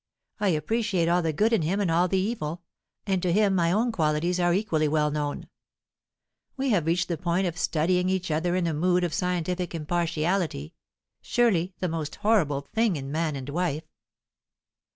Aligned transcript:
I 0.39 0.47
appreciate 0.47 1.07
all 1.07 1.21
the 1.21 1.31
good 1.31 1.53
in 1.53 1.61
him 1.61 1.79
and 1.79 1.91
all 1.91 2.07
the 2.07 2.17
evil; 2.17 2.63
and 3.05 3.21
to 3.21 3.31
him 3.31 3.53
my 3.53 3.71
own 3.71 3.91
qualities 3.91 4.39
are 4.39 4.51
equally 4.51 4.87
well 4.87 5.11
known. 5.11 5.47
We 6.57 6.69
have 6.71 6.87
reached 6.87 7.07
the 7.07 7.19
point 7.19 7.45
of 7.45 7.55
studying 7.55 8.09
each 8.09 8.31
other 8.31 8.55
in 8.55 8.65
a 8.65 8.73
mood 8.73 9.03
of 9.03 9.13
scientific 9.13 9.75
impartiality 9.75 10.73
surely 11.21 11.75
the 11.81 11.87
most 11.87 12.15
horrible 12.15 12.61
thing 12.73 12.95
in 12.95 13.11
man 13.11 13.35
and 13.35 13.47
wife." 13.49 13.83